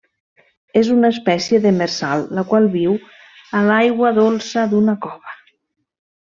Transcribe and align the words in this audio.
És 0.79 0.87
una 0.93 1.11
espècie 1.15 1.59
demersal, 1.65 2.25
la 2.39 2.45
qual 2.53 2.67
viu 2.77 2.97
a 3.61 3.63
l'aigua 3.69 4.13
dolça 4.19 4.67
d'una 4.75 5.01
cova. 5.09 5.41